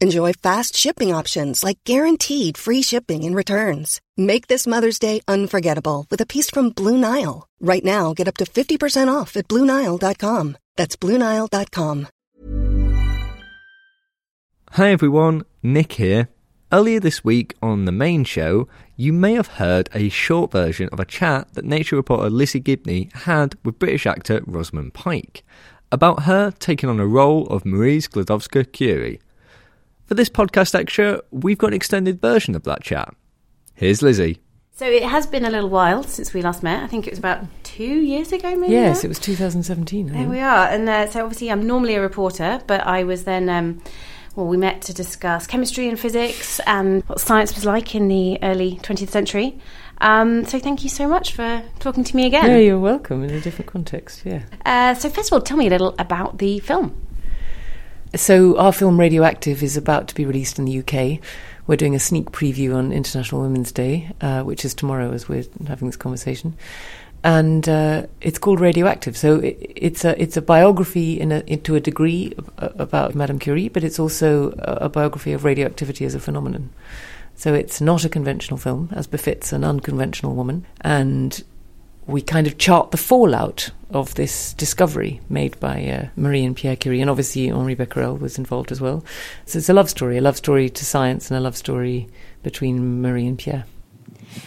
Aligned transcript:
Enjoy 0.00 0.32
fast 0.32 0.76
shipping 0.76 1.12
options 1.12 1.64
like 1.64 1.82
guaranteed 1.82 2.56
free 2.56 2.82
shipping 2.82 3.24
and 3.24 3.34
returns. 3.34 4.00
Make 4.16 4.46
this 4.46 4.64
Mother's 4.64 5.00
Day 5.00 5.20
unforgettable 5.26 6.06
with 6.08 6.20
a 6.20 6.26
piece 6.26 6.48
from 6.48 6.70
Blue 6.70 6.96
Nile. 6.96 7.48
Right 7.60 7.84
now, 7.84 8.14
get 8.14 8.28
up 8.28 8.36
to 8.36 8.44
50% 8.44 9.12
off 9.12 9.36
at 9.36 9.48
BlueNile.com. 9.48 10.56
That's 10.76 10.94
BlueNile.com. 10.96 12.06
Hi 14.72 14.90
everyone, 14.92 15.44
Nick 15.62 15.94
here. 15.94 16.28
Earlier 16.70 17.00
this 17.00 17.24
week 17.24 17.56
on 17.60 17.86
the 17.86 17.92
main 17.92 18.22
show, 18.22 18.68
you 18.94 19.12
may 19.12 19.32
have 19.32 19.56
heard 19.56 19.88
a 19.94 20.10
short 20.10 20.52
version 20.52 20.88
of 20.92 21.00
a 21.00 21.06
chat 21.06 21.54
that 21.54 21.64
Nature 21.64 21.96
reporter 21.96 22.30
Lizzie 22.30 22.60
Gibney 22.60 23.10
had 23.24 23.56
with 23.64 23.78
British 23.78 24.06
actor 24.06 24.42
Rosamund 24.46 24.94
Pike 24.94 25.42
about 25.90 26.24
her 26.24 26.52
taking 26.52 26.88
on 26.88 27.00
a 27.00 27.06
role 27.06 27.46
of 27.48 27.64
Marie 27.64 27.98
Sklodowska-Curie. 27.98 29.20
For 30.08 30.14
this 30.14 30.30
podcast 30.30 30.74
extra, 30.74 31.20
we've 31.30 31.58
got 31.58 31.68
an 31.68 31.74
extended 31.74 32.18
version 32.18 32.54
of 32.54 32.62
that 32.64 32.82
chat. 32.82 33.14
Here's 33.74 34.00
Lizzie. 34.00 34.40
So 34.74 34.86
it 34.86 35.02
has 35.02 35.26
been 35.26 35.44
a 35.44 35.50
little 35.50 35.68
while 35.68 36.02
since 36.02 36.32
we 36.32 36.40
last 36.40 36.62
met. 36.62 36.82
I 36.82 36.86
think 36.86 37.06
it 37.06 37.10
was 37.10 37.18
about 37.18 37.44
two 37.62 37.84
years 37.84 38.32
ago, 38.32 38.56
maybe. 38.56 38.72
Yes, 38.72 39.02
now? 39.02 39.06
it 39.06 39.08
was 39.08 39.18
2017. 39.18 40.06
I 40.08 40.08
There 40.08 40.18
think. 40.20 40.30
we 40.30 40.40
are. 40.40 40.66
And 40.68 40.88
uh, 40.88 41.08
so 41.10 41.24
obviously, 41.24 41.50
I'm 41.50 41.66
normally 41.66 41.94
a 41.94 42.00
reporter, 42.00 42.62
but 42.66 42.86
I 42.86 43.04
was 43.04 43.24
then. 43.24 43.50
Um, 43.50 43.82
well, 44.34 44.46
we 44.46 44.56
met 44.56 44.82
to 44.82 44.94
discuss 44.94 45.46
chemistry 45.48 45.88
and 45.88 45.98
physics 45.98 46.60
and 46.60 47.02
what 47.08 47.20
science 47.20 47.56
was 47.56 47.64
like 47.64 47.96
in 47.96 48.06
the 48.06 48.38
early 48.40 48.76
20th 48.82 49.08
century. 49.08 49.58
Um, 50.00 50.44
so 50.44 50.60
thank 50.60 50.84
you 50.84 50.88
so 50.88 51.08
much 51.08 51.32
for 51.32 51.62
talking 51.80 52.04
to 52.04 52.14
me 52.16 52.24
again. 52.26 52.46
Yeah, 52.48 52.58
you're 52.58 52.78
welcome 52.78 53.24
in 53.24 53.30
a 53.30 53.40
different 53.40 53.70
context. 53.70 54.22
Yeah. 54.24 54.44
Uh, 54.64 54.94
so 54.94 55.10
first 55.10 55.30
of 55.30 55.32
all, 55.32 55.40
tell 55.42 55.56
me 55.56 55.66
a 55.66 55.70
little 55.70 55.94
about 55.98 56.38
the 56.38 56.60
film. 56.60 57.07
So 58.14 58.56
our 58.56 58.72
film 58.72 58.98
Radioactive 58.98 59.62
is 59.62 59.76
about 59.76 60.08
to 60.08 60.14
be 60.14 60.24
released 60.24 60.58
in 60.58 60.64
the 60.64 60.78
UK. 60.78 61.20
We're 61.66 61.76
doing 61.76 61.94
a 61.94 62.00
sneak 62.00 62.30
preview 62.30 62.74
on 62.74 62.90
International 62.90 63.42
Women's 63.42 63.70
Day, 63.70 64.10
uh, 64.22 64.42
which 64.42 64.64
is 64.64 64.72
tomorrow 64.74 65.12
as 65.12 65.28
we're 65.28 65.44
having 65.66 65.88
this 65.88 65.96
conversation. 65.96 66.56
And 67.22 67.68
uh, 67.68 68.06
it's 68.22 68.38
called 68.38 68.60
Radioactive. 68.60 69.16
So 69.16 69.40
it, 69.40 69.58
it's 69.76 70.04
a 70.04 70.20
it's 70.20 70.36
a 70.36 70.42
biography 70.42 71.20
in 71.20 71.32
a, 71.32 71.42
to 71.42 71.74
a 71.74 71.80
degree 71.80 72.32
about 72.56 73.14
Madame 73.14 73.38
Curie, 73.38 73.68
but 73.68 73.84
it's 73.84 73.98
also 73.98 74.52
a, 74.58 74.86
a 74.86 74.88
biography 74.88 75.32
of 75.32 75.44
radioactivity 75.44 76.04
as 76.06 76.14
a 76.14 76.20
phenomenon. 76.20 76.70
So 77.34 77.54
it's 77.54 77.80
not 77.80 78.04
a 78.04 78.08
conventional 78.08 78.56
film, 78.56 78.88
as 78.92 79.06
befits 79.06 79.52
an 79.52 79.64
unconventional 79.64 80.34
woman, 80.34 80.64
and 80.80 81.44
we 82.08 82.22
kind 82.22 82.46
of 82.46 82.56
chart 82.56 82.90
the 82.90 82.96
fallout 82.96 83.70
of 83.90 84.14
this 84.14 84.54
discovery 84.54 85.20
made 85.28 85.58
by 85.60 85.84
uh, 85.84 86.08
Marie 86.16 86.44
and 86.44 86.56
Pierre 86.56 86.74
Curie, 86.74 87.02
and 87.02 87.10
obviously 87.10 87.50
Henri 87.50 87.74
Becquerel 87.74 88.18
was 88.18 88.38
involved 88.38 88.72
as 88.72 88.80
well. 88.80 89.04
So 89.44 89.58
it's 89.58 89.68
a 89.68 89.74
love 89.74 89.90
story, 89.90 90.16
a 90.16 90.22
love 90.22 90.38
story 90.38 90.70
to 90.70 90.84
science, 90.84 91.30
and 91.30 91.36
a 91.36 91.40
love 91.40 91.56
story 91.56 92.08
between 92.42 93.02
Marie 93.02 93.26
and 93.26 93.38
Pierre. 93.38 93.66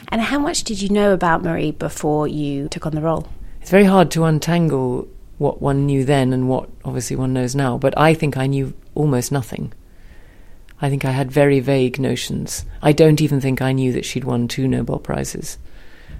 And 0.10 0.22
how 0.22 0.40
much 0.40 0.64
did 0.64 0.82
you 0.82 0.90
know 0.90 1.14
about 1.14 1.44
Marie 1.44 1.72
before 1.72 2.28
you 2.28 2.68
took 2.68 2.88
on 2.88 2.94
the 2.94 3.02
role? 3.02 3.28
It's 3.62 3.70
very 3.70 3.86
hard 3.86 4.10
to 4.12 4.24
untangle 4.24 5.08
what 5.38 5.62
one 5.62 5.86
knew 5.86 6.04
then 6.04 6.34
and 6.34 6.50
what 6.50 6.68
obviously 6.84 7.16
one 7.16 7.34
knows 7.34 7.56
now, 7.56 7.78
but 7.78 7.96
I 7.98 8.16
think 8.16 8.38
I 8.38 8.48
knew 8.48 8.74
almost 8.96 9.32
nothing. 9.32 9.72
I 10.82 10.90
think 10.90 11.06
I 11.06 11.12
had 11.12 11.32
very 11.32 11.60
vague 11.60 12.00
notions. 12.00 12.66
I 12.82 12.92
don't 12.92 13.22
even 13.22 13.40
think 13.40 13.62
I 13.62 13.72
knew 13.72 13.92
that 13.94 14.06
she'd 14.06 14.24
won 14.24 14.48
two 14.48 14.68
Nobel 14.68 14.98
Prizes. 14.98 15.60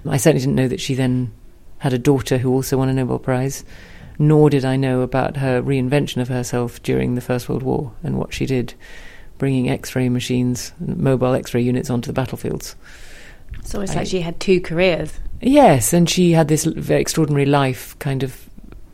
I 0.06 0.16
certainly 0.16 0.40
didn't 0.40 0.56
know 0.56 0.68
that 0.68 0.80
she 0.80 0.94
then 0.94 1.32
had 1.78 1.92
a 1.92 1.98
daughter 1.98 2.38
who 2.38 2.52
also 2.52 2.78
won 2.78 2.88
a 2.88 2.92
Nobel 2.92 3.18
Prize, 3.18 3.64
nor 4.18 4.50
did 4.50 4.64
I 4.64 4.76
know 4.76 5.00
about 5.00 5.36
her 5.38 5.62
reinvention 5.62 6.20
of 6.20 6.28
herself 6.28 6.82
during 6.82 7.14
the 7.14 7.20
First 7.20 7.48
World 7.48 7.62
War 7.62 7.92
and 8.02 8.18
what 8.18 8.32
she 8.32 8.46
did, 8.46 8.74
bringing 9.38 9.68
X 9.68 9.96
ray 9.96 10.08
machines, 10.08 10.72
mobile 10.78 11.34
X 11.34 11.54
ray 11.54 11.62
units 11.62 11.90
onto 11.90 12.06
the 12.08 12.12
battlefields. 12.12 12.76
So 13.54 13.60
it's 13.62 13.74
almost 13.74 13.92
I- 13.94 13.98
like 14.00 14.08
she 14.08 14.20
had 14.20 14.38
two 14.38 14.60
careers. 14.60 15.18
Yes, 15.40 15.92
and 15.92 16.08
she 16.08 16.32
had 16.32 16.46
this 16.48 16.64
very 16.64 17.00
extraordinary 17.00 17.46
life 17.46 17.98
kind 17.98 18.22
of 18.22 18.48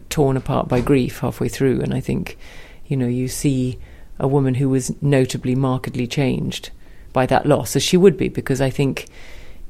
torn 0.09 0.37
apart 0.37 0.69
by 0.69 0.81
grief 0.81 1.19
halfway 1.19 1.49
through. 1.49 1.83
And 1.83 1.93
I 1.93 2.01
think, 2.01 2.39
you 2.87 2.97
know, 2.97 3.07
you 3.07 3.29
see 3.29 3.79
a 4.19 4.27
woman 4.27 4.55
who 4.55 4.71
was 4.71 4.91
notably 5.03 5.55
markedly 5.55 6.07
changed 6.07 6.71
by 7.13 7.27
that 7.27 7.45
loss, 7.45 7.77
as 7.77 7.83
she 7.83 7.99
would 7.99 8.17
be, 8.17 8.29
because 8.29 8.63
I 8.63 8.71
think 8.71 9.07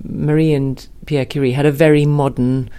Marie 0.03 0.53
and 0.53 0.87
Pierre 1.07 1.25
Curie 1.25 1.53
had 1.53 1.67
a 1.67 1.73
very 1.73 2.07
modern, 2.07 2.71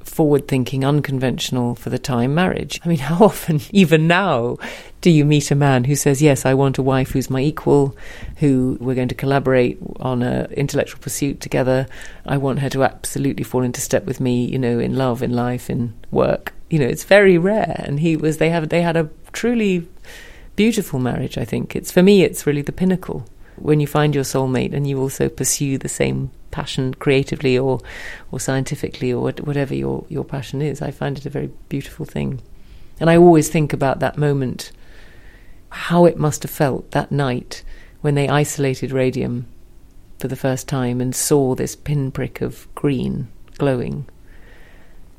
forward 0.00 0.48
thinking, 0.48 0.84
unconventional 0.84 1.74
for 1.74 1.90
the 1.90 1.98
time 1.98 2.34
marriage. 2.34 2.80
I 2.84 2.88
mean, 2.88 2.98
how 3.10 3.24
often, 3.24 3.60
even 3.70 4.06
now, 4.06 4.56
do 5.00 5.10
you 5.10 5.24
meet 5.24 5.50
a 5.50 5.54
man 5.54 5.84
who 5.84 5.94
says, 5.94 6.22
Yes, 6.22 6.44
I 6.46 6.54
want 6.54 6.78
a 6.78 6.82
wife 6.82 7.10
who's 7.10 7.30
my 7.30 7.40
equal, 7.40 7.96
who 8.36 8.76
we're 8.80 8.94
going 8.94 9.08
to 9.08 9.14
collaborate 9.14 9.78
on 10.00 10.22
an 10.22 10.50
intellectual 10.52 11.00
pursuit 11.00 11.40
together. 11.40 11.86
I 12.26 12.36
want 12.36 12.60
her 12.60 12.70
to 12.70 12.84
absolutely 12.84 13.44
fall 13.44 13.62
into 13.62 13.80
step 13.80 14.04
with 14.04 14.20
me, 14.20 14.44
you 14.44 14.58
know, 14.58 14.78
in 14.78 14.96
love, 14.96 15.22
in 15.22 15.32
life, 15.32 15.68
in 15.70 15.94
work. 16.10 16.52
You 16.70 16.78
know, 16.78 16.86
it's 16.86 17.04
very 17.04 17.38
rare. 17.38 17.76
And 17.84 18.00
he 18.00 18.16
was, 18.16 18.38
they 18.38 18.50
have, 18.50 18.68
they 18.68 18.82
had 18.82 18.96
a 18.96 19.10
truly 19.32 19.86
beautiful 20.56 20.98
marriage, 20.98 21.36
I 21.36 21.44
think. 21.44 21.76
It's, 21.76 21.90
for 21.90 22.02
me, 22.02 22.22
it's 22.22 22.46
really 22.46 22.62
the 22.62 22.72
pinnacle 22.72 23.26
when 23.56 23.80
you 23.80 23.86
find 23.86 24.14
your 24.14 24.24
soulmate 24.24 24.72
and 24.72 24.86
you 24.86 25.00
also 25.00 25.28
pursue 25.28 25.78
the 25.78 25.88
same 25.88 26.30
passion 26.50 26.94
creatively 26.94 27.58
or 27.58 27.80
or 28.30 28.38
scientifically 28.38 29.12
or 29.12 29.32
whatever 29.32 29.74
your 29.74 30.04
your 30.08 30.24
passion 30.24 30.60
is 30.60 30.82
i 30.82 30.90
find 30.90 31.16
it 31.18 31.26
a 31.26 31.30
very 31.30 31.50
beautiful 31.68 32.04
thing. 32.06 32.40
And 33.00 33.10
i 33.10 33.16
always 33.16 33.48
think 33.48 33.72
about 33.72 34.00
that 34.00 34.18
moment 34.18 34.70
how 35.70 36.04
it 36.04 36.18
must 36.18 36.42
have 36.42 36.50
felt 36.50 36.90
that 36.90 37.10
night 37.10 37.64
when 38.02 38.14
they 38.14 38.28
isolated 38.28 38.92
radium 38.92 39.46
for 40.18 40.28
the 40.28 40.36
first 40.36 40.68
time 40.68 41.00
and 41.00 41.14
saw 41.14 41.54
this 41.54 41.74
pinprick 41.74 42.40
of 42.40 42.68
green 42.74 43.28
glowing 43.58 44.06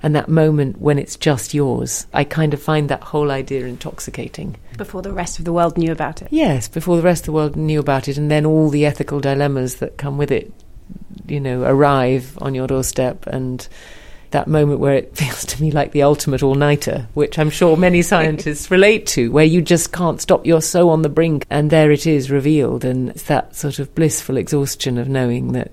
and 0.04 0.16
that 0.16 0.28
moment 0.30 0.80
when 0.80 1.00
it's 1.00 1.16
just 1.16 1.54
yours 1.54 2.06
i 2.14 2.24
kind 2.24 2.54
of 2.54 2.62
find 2.62 2.90
that 2.90 3.02
whole 3.02 3.32
idea 3.32 3.66
intoxicating 3.66 4.56
Before 4.78 5.02
the 5.02 5.14
rest 5.14 5.40
of 5.40 5.46
the 5.46 5.54
world 5.54 5.78
knew 5.78 5.92
about 5.92 6.22
it. 6.22 6.28
Yes, 6.32 6.68
before 6.68 6.98
the 6.98 7.04
rest 7.04 7.24
of 7.24 7.26
the 7.28 7.32
world 7.34 7.56
knew 7.56 7.80
about 7.80 8.08
it, 8.08 8.18
and 8.18 8.30
then 8.30 8.46
all 8.46 8.70
the 8.70 8.86
ethical 8.86 9.20
dilemmas 9.20 9.76
that 9.76 9.98
come 9.98 10.18
with 10.18 10.32
it, 10.32 10.52
you 11.28 11.40
know, 11.40 11.64
arrive 11.64 12.38
on 12.42 12.56
your 12.56 12.68
doorstep, 12.68 13.28
and 13.28 13.68
that 14.32 14.48
moment 14.48 14.80
where 14.80 14.96
it 14.96 15.16
feels 15.18 15.46
to 15.46 15.62
me 15.62 15.72
like 15.72 15.92
the 15.92 16.04
ultimate 16.04 16.42
all 16.42 16.56
nighter, 16.56 17.08
which 17.14 17.38
I'm 17.38 17.50
sure 17.50 17.78
many 17.78 18.02
scientists 18.14 18.72
relate 18.72 19.06
to, 19.08 19.32
where 19.32 19.46
you 19.46 19.62
just 19.62 19.92
can't 19.92 20.22
stop, 20.22 20.46
you're 20.46 20.62
so 20.62 20.90
on 20.90 21.02
the 21.02 21.10
brink, 21.10 21.46
and 21.50 21.70
there 21.70 21.92
it 21.92 22.08
is 22.08 22.32
revealed, 22.32 22.84
and 22.84 23.10
it's 23.10 23.24
that 23.24 23.56
sort 23.56 23.80
of 23.80 23.94
blissful 23.96 24.38
exhaustion 24.38 24.98
of 24.98 25.08
knowing 25.08 25.52
that 25.54 25.72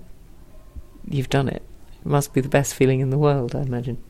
you've 1.09 1.31
done 1.31 1.49
it. 1.49 1.63
It 2.01 2.07
must 2.07 2.33
be 2.33 2.41
the 2.41 2.49
best 2.49 2.75
feeling 2.75 3.01
in 3.01 3.11
the 3.11 3.19
world, 3.19 3.55
I 3.55 3.61
imagine. 3.61 4.03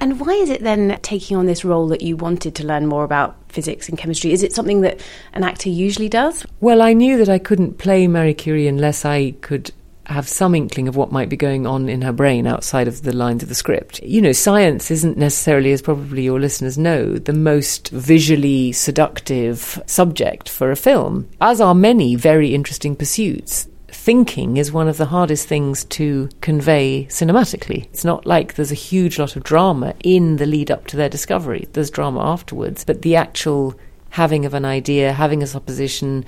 And 0.00 0.20
why 0.20 0.32
is 0.32 0.50
it 0.50 0.62
then 0.62 0.98
taking 1.02 1.36
on 1.36 1.46
this 1.46 1.64
role 1.64 1.88
that 1.88 2.02
you 2.02 2.16
wanted 2.16 2.54
to 2.56 2.66
learn 2.66 2.86
more 2.86 3.04
about 3.04 3.36
physics 3.48 3.88
and 3.88 3.98
chemistry? 3.98 4.32
Is 4.32 4.42
it 4.42 4.52
something 4.52 4.80
that 4.82 5.00
an 5.32 5.44
actor 5.44 5.68
usually 5.68 6.08
does? 6.08 6.44
Well, 6.60 6.82
I 6.82 6.92
knew 6.92 7.16
that 7.18 7.28
I 7.28 7.38
couldn't 7.38 7.78
play 7.78 8.06
Marie 8.08 8.34
Curie 8.34 8.66
unless 8.66 9.04
I 9.04 9.32
could 9.40 9.70
have 10.06 10.28
some 10.28 10.54
inkling 10.54 10.88
of 10.88 10.96
what 10.96 11.12
might 11.12 11.28
be 11.28 11.36
going 11.36 11.66
on 11.66 11.88
in 11.88 12.02
her 12.02 12.12
brain 12.12 12.46
outside 12.46 12.88
of 12.88 13.02
the 13.02 13.12
lines 13.12 13.42
of 13.42 13.48
the 13.48 13.54
script. 13.54 14.02
You 14.02 14.20
know, 14.20 14.32
science 14.32 14.90
isn't 14.90 15.16
necessarily, 15.16 15.72
as 15.72 15.82
probably 15.82 16.22
your 16.22 16.40
listeners 16.40 16.76
know, 16.76 17.14
the 17.14 17.32
most 17.32 17.88
visually 17.88 18.72
seductive 18.72 19.80
subject 19.86 20.48
for 20.48 20.70
a 20.70 20.76
film, 20.76 21.28
as 21.40 21.60
are 21.60 21.74
many 21.74 22.16
very 22.16 22.54
interesting 22.54 22.96
pursuits. 22.96 23.66
Thinking 24.04 24.58
is 24.58 24.70
one 24.70 24.86
of 24.86 24.98
the 24.98 25.06
hardest 25.06 25.48
things 25.48 25.86
to 25.86 26.28
convey 26.42 27.06
cinematically. 27.06 27.84
It's 27.84 28.04
not 28.04 28.26
like 28.26 28.52
there's 28.52 28.70
a 28.70 28.74
huge 28.74 29.18
lot 29.18 29.34
of 29.34 29.44
drama 29.44 29.94
in 30.00 30.36
the 30.36 30.44
lead 30.44 30.70
up 30.70 30.86
to 30.88 30.98
their 30.98 31.08
discovery. 31.08 31.68
There's 31.72 31.88
drama 31.88 32.20
afterwards, 32.20 32.84
but 32.84 33.00
the 33.00 33.16
actual 33.16 33.74
having 34.10 34.44
of 34.44 34.52
an 34.52 34.66
idea, 34.66 35.14
having 35.14 35.42
a 35.42 35.46
supposition, 35.46 36.26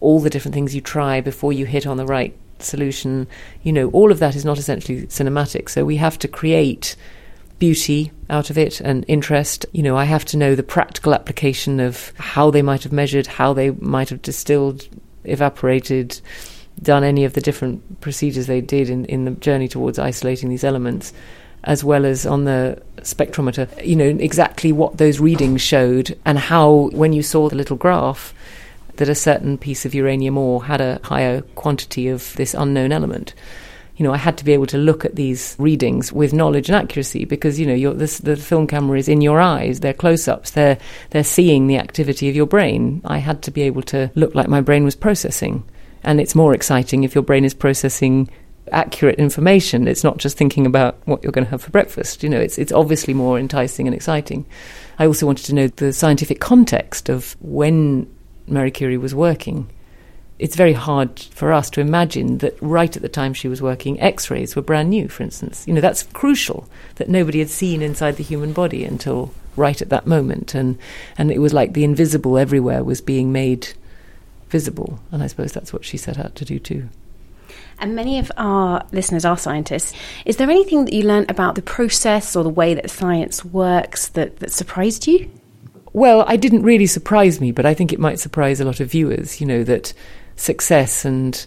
all 0.00 0.18
the 0.18 0.30
different 0.30 0.56
things 0.56 0.74
you 0.74 0.80
try 0.80 1.20
before 1.20 1.52
you 1.52 1.64
hit 1.64 1.86
on 1.86 1.96
the 1.96 2.04
right 2.04 2.36
solution. 2.58 3.28
You 3.62 3.72
know, 3.72 3.88
all 3.90 4.10
of 4.10 4.18
that 4.18 4.34
is 4.34 4.44
not 4.44 4.58
essentially 4.58 5.02
cinematic. 5.02 5.68
So 5.68 5.84
we 5.84 5.98
have 5.98 6.18
to 6.18 6.26
create 6.26 6.96
beauty 7.60 8.10
out 8.28 8.50
of 8.50 8.58
it 8.58 8.80
and 8.80 9.04
interest. 9.06 9.64
You 9.70 9.84
know, 9.84 9.96
I 9.96 10.06
have 10.06 10.24
to 10.24 10.36
know 10.36 10.56
the 10.56 10.64
practical 10.64 11.14
application 11.14 11.78
of 11.78 12.12
how 12.18 12.50
they 12.50 12.62
might 12.62 12.82
have 12.82 12.92
measured, 12.92 13.28
how 13.28 13.52
they 13.52 13.70
might 13.70 14.08
have 14.08 14.22
distilled, 14.22 14.88
evaporated, 15.22 16.20
done 16.82 17.04
any 17.04 17.24
of 17.24 17.32
the 17.32 17.40
different 17.40 18.00
procedures 18.00 18.46
they 18.46 18.60
did 18.60 18.90
in, 18.90 19.04
in 19.06 19.24
the 19.24 19.30
journey 19.32 19.68
towards 19.68 19.98
isolating 19.98 20.48
these 20.48 20.64
elements, 20.64 21.12
as 21.64 21.82
well 21.82 22.04
as 22.04 22.26
on 22.26 22.44
the 22.44 22.80
spectrometer, 22.98 23.68
you 23.84 23.96
know, 23.96 24.04
exactly 24.04 24.72
what 24.72 24.98
those 24.98 25.18
readings 25.20 25.60
showed 25.60 26.16
and 26.24 26.38
how, 26.38 26.90
when 26.92 27.12
you 27.12 27.22
saw 27.22 27.48
the 27.48 27.56
little 27.56 27.76
graph, 27.76 28.34
that 28.96 29.08
a 29.08 29.14
certain 29.14 29.58
piece 29.58 29.84
of 29.84 29.94
uranium 29.94 30.38
ore 30.38 30.64
had 30.64 30.80
a 30.80 31.00
higher 31.04 31.42
quantity 31.54 32.08
of 32.08 32.34
this 32.36 32.54
unknown 32.54 32.92
element. 32.92 33.34
You 33.96 34.04
know, 34.04 34.12
I 34.12 34.18
had 34.18 34.36
to 34.38 34.44
be 34.44 34.52
able 34.52 34.66
to 34.66 34.78
look 34.78 35.04
at 35.06 35.16
these 35.16 35.56
readings 35.58 36.12
with 36.12 36.34
knowledge 36.34 36.68
and 36.68 36.76
accuracy 36.76 37.24
because 37.24 37.58
you 37.58 37.66
know 37.66 37.94
this, 37.94 38.18
the 38.18 38.36
film 38.36 38.66
camera 38.66 38.98
is 38.98 39.08
in 39.08 39.22
your 39.22 39.40
eyes. 39.40 39.80
They're 39.80 39.94
close-ups. 39.94 40.50
They're 40.50 40.78
they're 41.10 41.24
seeing 41.24 41.66
the 41.66 41.78
activity 41.78 42.28
of 42.28 42.36
your 42.36 42.46
brain. 42.46 43.00
I 43.06 43.18
had 43.18 43.42
to 43.42 43.50
be 43.50 43.62
able 43.62 43.82
to 43.84 44.10
look 44.14 44.34
like 44.34 44.48
my 44.48 44.60
brain 44.60 44.84
was 44.84 44.94
processing, 44.94 45.64
and 46.06 46.20
it's 46.20 46.34
more 46.34 46.54
exciting 46.54 47.04
if 47.04 47.14
your 47.14 47.24
brain 47.24 47.44
is 47.44 47.52
processing 47.52 48.30
accurate 48.72 49.16
information. 49.16 49.86
It's 49.86 50.04
not 50.04 50.16
just 50.16 50.36
thinking 50.36 50.66
about 50.66 50.96
what 51.04 51.22
you're 51.22 51.32
going 51.32 51.44
to 51.44 51.50
have 51.50 51.62
for 51.62 51.70
breakfast. 51.70 52.22
You 52.22 52.28
know, 52.28 52.40
it's 52.40 52.58
it's 52.58 52.72
obviously 52.72 53.12
more 53.12 53.38
enticing 53.38 53.86
and 53.86 53.94
exciting. 53.94 54.46
I 54.98 55.06
also 55.06 55.26
wanted 55.26 55.46
to 55.46 55.54
know 55.54 55.66
the 55.66 55.92
scientific 55.92 56.40
context 56.40 57.08
of 57.08 57.36
when 57.40 58.08
Marie 58.46 58.70
Curie 58.70 58.96
was 58.96 59.14
working. 59.14 59.68
It's 60.38 60.54
very 60.54 60.74
hard 60.74 61.18
for 61.18 61.52
us 61.52 61.70
to 61.70 61.80
imagine 61.80 62.38
that 62.38 62.56
right 62.60 62.94
at 62.94 63.02
the 63.02 63.08
time 63.08 63.32
she 63.32 63.48
was 63.48 63.62
working, 63.62 63.98
X 64.00 64.30
rays 64.30 64.54
were 64.54 64.62
brand 64.62 64.90
new, 64.90 65.08
for 65.08 65.22
instance. 65.22 65.66
You 65.66 65.72
know, 65.72 65.80
that's 65.80 66.02
crucial 66.02 66.68
that 66.96 67.08
nobody 67.08 67.38
had 67.38 67.48
seen 67.48 67.80
inside 67.80 68.16
the 68.16 68.22
human 68.22 68.52
body 68.52 68.84
until 68.84 69.32
right 69.56 69.80
at 69.80 69.88
that 69.88 70.06
moment. 70.06 70.54
And, 70.54 70.78
and 71.16 71.30
it 71.30 71.38
was 71.38 71.54
like 71.54 71.72
the 71.72 71.84
invisible 71.84 72.36
everywhere 72.36 72.84
was 72.84 73.00
being 73.00 73.32
made 73.32 73.72
visible. 74.48 75.00
And 75.10 75.22
I 75.22 75.26
suppose 75.26 75.52
that's 75.52 75.72
what 75.72 75.84
she 75.84 75.96
set 75.96 76.18
out 76.18 76.34
to 76.36 76.44
do 76.44 76.58
too. 76.58 76.88
And 77.78 77.94
many 77.94 78.18
of 78.18 78.32
our 78.36 78.86
listeners 78.92 79.24
are 79.24 79.36
scientists. 79.36 79.92
Is 80.24 80.38
there 80.38 80.50
anything 80.50 80.84
that 80.86 80.94
you 80.94 81.02
learned 81.02 81.30
about 81.30 81.54
the 81.54 81.62
process 81.62 82.34
or 82.34 82.42
the 82.42 82.50
way 82.50 82.74
that 82.74 82.90
science 82.90 83.44
works 83.44 84.08
that, 84.08 84.38
that 84.38 84.50
surprised 84.50 85.06
you? 85.06 85.30
Well, 85.92 86.24
I 86.26 86.36
didn't 86.36 86.62
really 86.62 86.86
surprise 86.86 87.40
me, 87.40 87.52
but 87.52 87.66
I 87.66 87.74
think 87.74 87.92
it 87.92 87.98
might 87.98 88.18
surprise 88.18 88.60
a 88.60 88.64
lot 88.64 88.80
of 88.80 88.90
viewers, 88.90 89.40
you 89.40 89.46
know, 89.46 89.64
that 89.64 89.92
success 90.36 91.04
and 91.04 91.46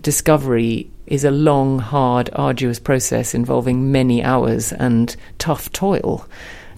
discovery 0.00 0.90
is 1.06 1.24
a 1.24 1.30
long, 1.30 1.78
hard, 1.78 2.30
arduous 2.32 2.78
process 2.78 3.34
involving 3.34 3.92
many 3.92 4.22
hours 4.22 4.72
and 4.72 5.14
tough 5.38 5.70
toil 5.72 6.26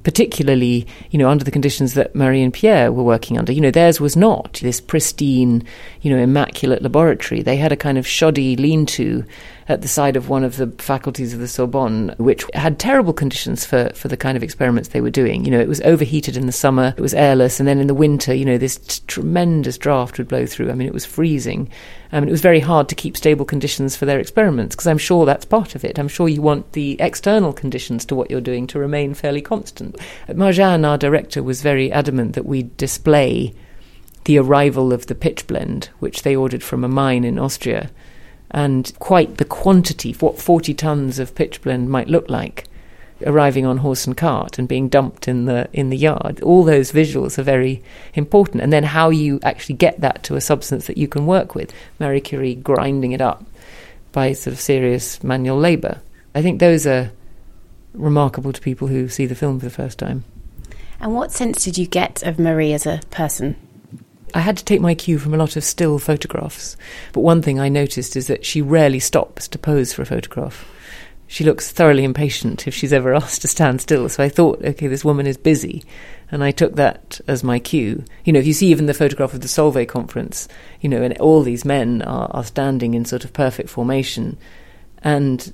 particularly, 0.05 0.87
you 1.11 1.19
know, 1.19 1.29
under 1.29 1.45
the 1.45 1.51
conditions 1.51 1.95
that 1.95 2.15
Marie 2.15 2.43
and 2.43 2.53
Pierre 2.53 2.93
were 2.93 3.03
working 3.03 3.39
under. 3.39 3.53
You 3.53 3.61
know, 3.61 3.71
theirs 3.71 4.01
was 4.01 4.17
not 4.17 4.61
this 4.63 4.81
pristine, 4.81 5.65
you 6.03 6.15
know, 6.15 6.23
immaculate 6.23 6.83
laboratory. 6.83 7.43
They 7.43 7.57
had 7.57 7.73
a 7.73 7.77
kind 7.77 7.99
of 7.99 8.07
shoddy 8.07 8.55
lean 8.55 8.87
to 8.87 9.25
at 9.69 9.81
the 9.81 9.89
side 9.89 10.17
of 10.17 10.29
one 10.29 10.45
of 10.45 10.57
the 10.57 10.67
faculties 10.79 11.33
of 11.33 11.41
the 11.41 11.49
Sorbonne, 11.49 12.15
which 12.19 12.45
had 12.53 12.79
terrible 12.79 13.13
conditions 13.13 13.65
for, 13.65 13.91
for 13.95 14.09
the 14.09 14.17
kind 14.17 14.37
of 14.37 14.43
experiments 14.43 14.91
they 14.91 15.01
were 15.01 15.11
doing. 15.11 15.45
You 15.45 15.51
know, 15.51 15.61
it 15.61 15.69
was 15.69 15.81
overheated 15.83 16.37
in 16.37 16.47
the 16.47 16.53
summer, 16.53 16.95
it 16.97 17.01
was 17.01 17.15
airless, 17.15 17.59
and 17.59 17.67
then 17.67 17.79
in 17.79 17.87
the 17.87 17.95
winter, 17.95 18.35
you 18.35 18.45
know, 18.45 18.59
this 18.59 18.77
t- 18.77 19.03
tremendous 19.07 19.79
draft 19.79 20.19
would 20.19 20.29
blow 20.29 20.45
through. 20.45 20.71
I 20.71 20.75
mean, 20.75 20.87
it 20.87 20.93
was 20.93 21.07
freezing. 21.07 21.71
Um, 22.13 22.19
I 22.19 22.21
mean, 22.21 22.29
it 22.29 22.33
was 22.33 22.43
very 22.43 22.61
hard 22.61 22.89
to 22.91 22.95
keep 22.95 23.17
stable 23.17 23.45
conditions 23.45 23.97
for 23.97 24.05
their 24.05 24.21
experiments 24.21 24.77
because 24.77 24.87
I'm 24.87 24.99
sure 24.99 25.25
that's 25.25 25.45
part 25.45 25.75
of 25.75 25.85
it. 25.85 25.99
I'm 25.99 26.09
sure 26.09 26.29
you 26.29 26.43
want 26.43 26.73
the 26.73 26.97
external 27.01 27.53
conditions 27.53 28.05
to 28.07 28.15
what 28.15 28.31
you're 28.31 28.41
doing 28.41 28.67
to 28.69 28.79
remain 28.79 29.15
fairly 29.15 29.43
constant. 29.43 29.94
Marjane, 30.29 30.87
our 30.87 30.99
director, 30.99 31.43
was 31.43 31.63
very 31.63 31.91
adamant 31.91 32.35
that 32.35 32.47
we 32.47 32.71
display 32.77 33.55
the 34.25 34.39
arrival 34.39 34.93
of 34.93 35.07
the 35.07 35.15
pitchblende, 35.15 35.87
which 35.99 36.23
they 36.23 36.35
ordered 36.35 36.63
from 36.63 36.85
a 36.85 36.89
mine 36.89 37.25
in 37.25 37.39
Austria, 37.39 37.91
and 38.51 38.93
quite 38.99 39.37
the 39.37 39.45
quantity, 39.45 40.13
what 40.15 40.41
40 40.41 40.75
tons 40.75 41.19
of 41.19 41.35
pitchblende 41.35 41.89
might 41.89 42.09
look 42.09 42.29
like 42.31 42.69
arriving 43.27 43.65
on 43.65 43.79
horse 43.79 44.07
and 44.07 44.17
cart 44.17 44.59
and 44.59 44.69
being 44.69 44.89
dumped 44.89 45.29
in 45.29 45.45
the 45.45 45.69
in 45.73 45.91
the 45.91 45.97
yard. 45.97 46.41
All 46.43 46.65
those 46.65 46.93
visuals 46.93 47.39
are 47.39 47.43
very 47.43 47.83
important, 48.15 48.63
and 48.63 48.73
then 48.73 48.85
how 48.85 49.11
you 49.11 49.41
actually 49.43 49.77
get 49.77 50.01
that 50.01 50.23
to 50.25 50.37
a 50.37 50.41
substance 50.41 50.87
that 50.87 50.99
you 50.99 51.09
can 51.09 51.27
work 51.27 51.55
with. 51.55 51.73
Marie 51.99 52.21
Curie 52.21 52.55
grinding 52.55 53.13
it 53.13 53.21
up 53.21 53.45
by 54.13 54.33
sort 54.33 54.55
of 54.55 54.61
serious 54.61 55.23
manual 55.23 55.59
labour. 55.59 56.01
I 56.35 56.43
think 56.43 56.61
those 56.61 56.87
are 56.87 57.13
remarkable 57.95 58.53
to 58.53 58.61
people 58.61 58.89
who 58.89 59.09
see 59.09 59.27
the 59.27 59.35
film 59.35 59.59
for 59.59 59.67
the 59.67 59.71
first 59.71 59.99
time. 59.99 60.25
And 61.01 61.15
what 61.15 61.33
sense 61.33 61.65
did 61.65 61.79
you 61.79 61.87
get 61.87 62.23
of 62.23 62.39
Marie 62.39 62.73
as 62.73 62.87
a 62.87 63.01
person? 63.11 63.57
I 64.35 64.41
had 64.41 64.57
to 64.57 64.65
take 64.65 64.81
my 64.81 64.95
cue 64.95 65.19
from 65.19 65.33
a 65.33 65.37
lot 65.39 65.57
of 65.57 65.65
still 65.65 65.99
photographs, 65.99 66.77
but 67.13 67.21
one 67.21 67.41
thing 67.41 67.61
I 67.61 67.69
noticed 67.69 68.17
is 68.17 68.27
that 68.27 68.45
she 68.45 68.61
rarely 68.61 68.99
stops 68.99 69.47
to 69.49 69.59
pose 69.59 69.93
for 69.93 70.03
a 70.03 70.07
photograph 70.07 70.67
she 71.27 71.45
looks 71.45 71.73
thoroughly 71.73 72.05
impatient 72.05 72.67
if 72.69 72.75
she's 72.75 72.93
ever 72.93 73.15
asked 73.15 73.43
to 73.43 73.49
stand 73.49 73.81
still. 73.81 74.09
So 74.09 74.23
I 74.23 74.29
thought, 74.29 74.65
okay, 74.65 74.87
this 74.87 75.05
woman 75.05 75.27
is 75.27 75.37
busy. 75.37 75.83
And 76.31 76.43
I 76.43 76.51
took 76.51 76.77
that 76.77 77.21
as 77.27 77.45
my 77.45 77.59
cue. 77.59 78.05
You 78.25 78.33
know, 78.33 78.39
if 78.39 78.47
you 78.47 78.53
see 78.53 78.69
even 78.69 78.87
the 78.87 78.95
photograph 78.95 79.35
of 79.35 79.41
the 79.41 79.49
Solvay 79.49 79.87
conference, 79.87 80.49
you 80.81 80.89
know, 80.89 81.03
and 81.03 81.17
all 81.19 81.43
these 81.43 81.65
men 81.65 82.03
are, 82.03 82.31
are 82.33 82.45
standing 82.45 82.95
in 82.95 83.05
sort 83.05 83.25
of 83.25 83.33
perfect 83.33 83.69
formation. 83.69 84.37
And 84.99 85.53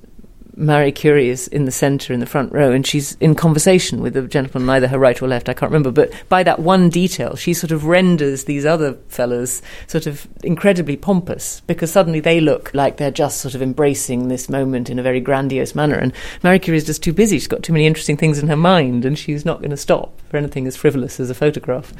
Marie 0.56 0.92
Curie 0.92 1.28
is 1.28 1.48
in 1.48 1.64
the 1.64 1.70
centre, 1.70 2.12
in 2.12 2.20
the 2.20 2.26
front 2.26 2.52
row, 2.52 2.72
and 2.72 2.86
she's 2.86 3.16
in 3.20 3.34
conversation 3.34 4.00
with 4.00 4.16
a 4.16 4.22
gentleman 4.26 4.68
on 4.68 4.76
either 4.76 4.88
her 4.88 4.98
right 4.98 5.20
or 5.20 5.28
left, 5.28 5.48
I 5.48 5.54
can't 5.54 5.70
remember. 5.70 5.90
But 5.90 6.12
by 6.28 6.42
that 6.42 6.58
one 6.58 6.88
detail, 6.88 7.36
she 7.36 7.54
sort 7.54 7.70
of 7.70 7.84
renders 7.84 8.44
these 8.44 8.66
other 8.66 8.94
fellows 9.08 9.62
sort 9.86 10.06
of 10.06 10.26
incredibly 10.42 10.96
pompous 10.96 11.60
because 11.62 11.90
suddenly 11.90 12.20
they 12.20 12.40
look 12.40 12.72
like 12.74 12.96
they're 12.96 13.10
just 13.10 13.40
sort 13.40 13.54
of 13.54 13.62
embracing 13.62 14.28
this 14.28 14.48
moment 14.48 14.90
in 14.90 14.98
a 14.98 15.02
very 15.02 15.20
grandiose 15.20 15.74
manner. 15.74 15.96
And 15.96 16.12
Marie 16.42 16.58
Curie 16.58 16.78
is 16.78 16.86
just 16.86 17.02
too 17.02 17.12
busy. 17.12 17.38
She's 17.38 17.48
got 17.48 17.62
too 17.62 17.72
many 17.72 17.86
interesting 17.86 18.16
things 18.16 18.38
in 18.38 18.48
her 18.48 18.56
mind, 18.56 19.04
and 19.04 19.18
she's 19.18 19.44
not 19.44 19.58
going 19.58 19.70
to 19.70 19.76
stop 19.76 20.20
for 20.28 20.36
anything 20.36 20.66
as 20.66 20.76
frivolous 20.76 21.20
as 21.20 21.30
a 21.30 21.34
photograph. 21.34 21.92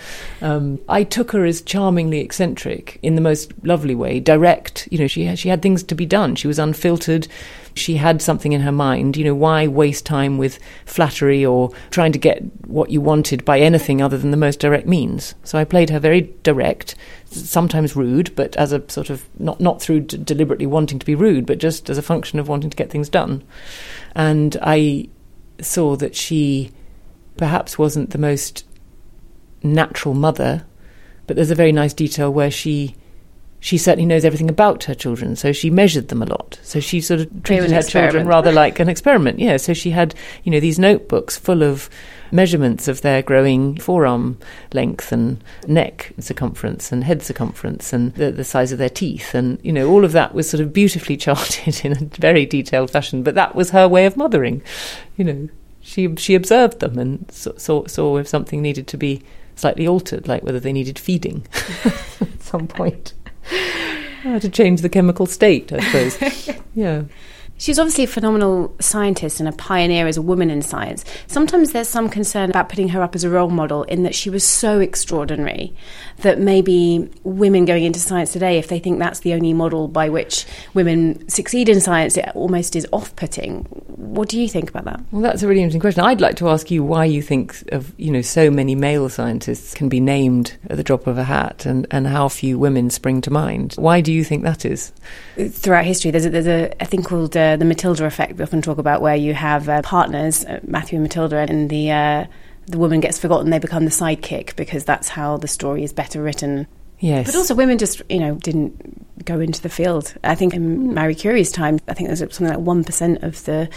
Um, 0.42 0.78
I 0.88 1.04
took 1.04 1.32
her 1.32 1.44
as 1.44 1.62
charmingly 1.62 2.20
eccentric 2.20 2.98
in 3.02 3.14
the 3.14 3.20
most 3.20 3.52
lovely 3.64 3.94
way, 3.94 4.20
direct. 4.20 4.88
You 4.90 4.98
know, 4.98 5.06
she, 5.06 5.34
she 5.36 5.48
had 5.48 5.62
things 5.62 5.82
to 5.84 5.94
be 5.94 6.06
done. 6.06 6.34
She 6.36 6.46
was 6.46 6.58
unfiltered 6.58 7.26
she 7.74 7.96
had 7.96 8.20
something 8.22 8.52
in 8.52 8.60
her 8.62 8.72
mind. 8.72 9.16
You 9.16 9.24
know, 9.24 9.34
why 9.34 9.66
waste 9.66 10.06
time 10.06 10.38
with 10.38 10.58
flattery 10.84 11.44
or 11.44 11.70
trying 11.90 12.12
to 12.12 12.18
get 12.18 12.42
what 12.66 12.90
you 12.90 13.00
wanted 13.00 13.44
by 13.44 13.60
anything 13.60 14.00
other 14.02 14.18
than 14.18 14.30
the 14.30 14.36
most 14.36 14.60
direct 14.60 14.86
means? 14.86 15.34
So 15.44 15.58
I 15.58 15.64
played 15.64 15.90
her 15.90 15.98
very 15.98 16.32
direct, 16.42 16.94
sometimes 17.26 17.96
rude, 17.96 18.34
but 18.36 18.56
as 18.56 18.72
a 18.72 18.82
sort 18.88 19.10
of 19.10 19.28
not 19.38 19.60
not 19.60 19.80
through 19.80 20.00
d- 20.00 20.18
deliberately 20.18 20.66
wanting 20.66 20.98
to 20.98 21.06
be 21.06 21.14
rude, 21.14 21.46
but 21.46 21.58
just 21.58 21.90
as 21.90 21.98
a 21.98 22.02
function 22.02 22.38
of 22.38 22.48
wanting 22.48 22.70
to 22.70 22.76
get 22.76 22.90
things 22.90 23.08
done. 23.08 23.42
And 24.14 24.56
I 24.62 25.08
saw 25.60 25.96
that 25.96 26.16
she 26.16 26.70
perhaps 27.36 27.78
wasn't 27.78 28.10
the 28.10 28.18
most 28.18 28.64
natural 29.62 30.14
mother, 30.14 30.64
but 31.26 31.36
there's 31.36 31.50
a 31.50 31.54
very 31.54 31.72
nice 31.72 31.94
detail 31.94 32.32
where 32.32 32.50
she 32.50 32.94
she 33.60 33.76
certainly 33.76 34.06
knows 34.06 34.24
everything 34.24 34.48
about 34.48 34.84
her 34.84 34.94
children, 34.94 35.36
so 35.36 35.52
she 35.52 35.68
measured 35.68 36.08
them 36.08 36.22
a 36.22 36.26
lot. 36.26 36.58
So 36.62 36.80
she 36.80 37.00
sort 37.02 37.20
of 37.20 37.42
treated 37.42 37.70
her 37.70 37.82
children 37.82 38.26
rather 38.26 38.50
like 38.50 38.80
an 38.80 38.88
experiment. 38.88 39.38
Yeah, 39.38 39.58
so 39.58 39.74
she 39.74 39.90
had, 39.90 40.14
you 40.44 40.50
know, 40.50 40.60
these 40.60 40.78
notebooks 40.78 41.36
full 41.36 41.62
of 41.62 41.90
measurements 42.32 42.88
of 42.88 43.02
their 43.02 43.22
growing 43.22 43.76
forearm 43.76 44.38
length 44.72 45.12
and 45.12 45.42
neck 45.66 46.12
circumference 46.18 46.90
and 46.90 47.04
head 47.04 47.22
circumference 47.22 47.92
and 47.92 48.14
the, 48.14 48.30
the 48.30 48.44
size 48.44 48.72
of 48.72 48.78
their 48.78 48.88
teeth. 48.88 49.34
And, 49.34 49.58
you 49.62 49.72
know, 49.72 49.90
all 49.90 50.04
of 50.04 50.12
that 50.12 50.34
was 50.34 50.48
sort 50.48 50.62
of 50.62 50.72
beautifully 50.72 51.16
charted 51.18 51.84
in 51.84 51.92
a 51.92 52.04
very 52.16 52.46
detailed 52.46 52.90
fashion. 52.90 53.22
But 53.22 53.34
that 53.34 53.54
was 53.54 53.70
her 53.70 53.86
way 53.86 54.06
of 54.06 54.16
mothering. 54.16 54.62
You 55.16 55.24
know, 55.24 55.48
she, 55.82 56.14
she 56.16 56.34
observed 56.34 56.80
them 56.80 56.98
and 56.98 57.30
saw, 57.30 57.56
saw, 57.56 57.86
saw 57.86 58.16
if 58.16 58.26
something 58.28 58.62
needed 58.62 58.86
to 58.88 58.96
be 58.96 59.22
slightly 59.54 59.86
altered, 59.86 60.26
like 60.26 60.42
whether 60.42 60.60
they 60.60 60.72
needed 60.72 60.98
feeding 60.98 61.46
at 61.84 62.40
some 62.40 62.66
point. 62.66 63.12
Uh, 64.22 64.38
to 64.38 64.50
change 64.50 64.82
the 64.82 64.88
chemical 64.90 65.24
state, 65.24 65.72
I 65.72 65.80
suppose. 65.80 66.60
yeah. 66.74 67.04
She's 67.60 67.78
obviously 67.78 68.04
a 68.04 68.06
phenomenal 68.06 68.74
scientist 68.80 69.38
and 69.38 69.46
a 69.46 69.52
pioneer 69.52 70.06
as 70.06 70.16
a 70.16 70.22
woman 70.22 70.48
in 70.48 70.62
science. 70.62 71.04
Sometimes 71.26 71.72
there's 71.72 71.90
some 71.90 72.08
concern 72.08 72.48
about 72.48 72.70
putting 72.70 72.88
her 72.88 73.02
up 73.02 73.14
as 73.14 73.22
a 73.22 73.28
role 73.28 73.50
model 73.50 73.82
in 73.82 74.02
that 74.04 74.14
she 74.14 74.30
was 74.30 74.42
so 74.42 74.80
extraordinary 74.80 75.74
that 76.22 76.40
maybe 76.40 77.10
women 77.22 77.66
going 77.66 77.84
into 77.84 78.00
science 78.00 78.32
today, 78.32 78.56
if 78.56 78.68
they 78.68 78.78
think 78.78 78.98
that's 78.98 79.20
the 79.20 79.34
only 79.34 79.52
model 79.52 79.88
by 79.88 80.08
which 80.08 80.46
women 80.72 81.28
succeed 81.28 81.68
in 81.68 81.82
science, 81.82 82.16
it 82.16 82.30
almost 82.34 82.76
is 82.76 82.86
off 82.94 83.14
putting. 83.16 83.64
What 83.64 84.30
do 84.30 84.40
you 84.40 84.48
think 84.48 84.70
about 84.70 84.86
that? 84.86 85.00
Well, 85.10 85.20
that's 85.20 85.42
a 85.42 85.46
really 85.46 85.60
interesting 85.60 85.82
question. 85.82 86.02
I'd 86.02 86.22
like 86.22 86.36
to 86.36 86.48
ask 86.48 86.70
you 86.70 86.82
why 86.82 87.04
you 87.04 87.20
think 87.20 87.62
of, 87.72 87.92
you 87.98 88.10
know, 88.10 88.22
so 88.22 88.50
many 88.50 88.74
male 88.74 89.10
scientists 89.10 89.74
can 89.74 89.90
be 89.90 90.00
named 90.00 90.56
at 90.70 90.78
the 90.78 90.82
drop 90.82 91.06
of 91.06 91.18
a 91.18 91.24
hat 91.24 91.66
and, 91.66 91.86
and 91.90 92.06
how 92.06 92.30
few 92.30 92.58
women 92.58 92.88
spring 92.88 93.20
to 93.20 93.30
mind. 93.30 93.74
Why 93.74 94.00
do 94.00 94.14
you 94.14 94.24
think 94.24 94.44
that 94.44 94.64
is? 94.64 94.92
Throughout 95.36 95.84
history, 95.84 96.10
there's 96.10 96.24
a, 96.24 96.30
there's 96.30 96.46
a, 96.46 96.72
a 96.80 96.86
thing 96.86 97.02
called 97.02 97.36
uh, 97.36 97.49
the 97.56 97.64
Matilda 97.64 98.04
effect 98.04 98.36
we 98.36 98.42
often 98.42 98.62
talk 98.62 98.78
about, 98.78 99.02
where 99.02 99.16
you 99.16 99.34
have 99.34 99.68
uh, 99.68 99.82
partners, 99.82 100.44
uh, 100.44 100.60
Matthew 100.62 100.96
and 100.96 101.04
Matilda, 101.04 101.38
and 101.38 101.70
the 101.70 101.90
uh, 101.90 102.24
the 102.66 102.78
woman 102.78 103.00
gets 103.00 103.18
forgotten, 103.18 103.50
they 103.50 103.58
become 103.58 103.84
the 103.84 103.90
sidekick 103.90 104.56
because 104.56 104.84
that's 104.84 105.08
how 105.08 105.36
the 105.36 105.48
story 105.48 105.82
is 105.82 105.92
better 105.92 106.22
written. 106.22 106.66
Yes. 106.98 107.26
But 107.26 107.34
also, 107.34 107.54
women 107.54 107.78
just, 107.78 108.02
you 108.08 108.20
know, 108.20 108.34
didn't 108.34 109.09
go 109.30 109.40
into 109.40 109.62
the 109.62 109.68
field. 109.68 110.14
I 110.24 110.34
think 110.34 110.54
in 110.54 110.94
Marie 110.94 111.14
Curie's 111.14 111.52
time, 111.52 111.78
I 111.88 111.94
think 111.94 112.08
there's 112.08 112.18
something 112.18 112.48
like 112.48 112.58
1% 112.58 113.22
of 113.22 113.44
the 113.44 113.68